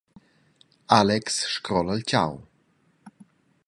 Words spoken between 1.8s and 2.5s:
il tgau.